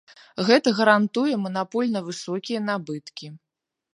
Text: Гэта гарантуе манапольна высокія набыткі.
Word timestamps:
Гэта 0.45 0.71
гарантуе 0.79 1.33
манапольна 1.43 2.01
высокія 2.09 2.59
набыткі. 2.69 3.27